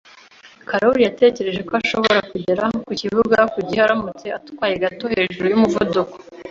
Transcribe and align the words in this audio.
Karoli 0.69 1.01
yatekereje 1.07 1.61
ko 1.67 1.73
ashobora 1.81 2.19
kugera 2.31 2.63
ku 2.85 2.91
kibuga 3.01 3.37
ku 3.53 3.59
gihe 3.67 3.81
aramutse 3.83 4.25
atwaye 4.37 4.75
gato 4.83 5.05
hejuru 5.13 5.45
y’umuvuduko. 5.49 6.15